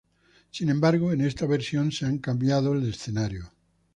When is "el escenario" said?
2.73-3.51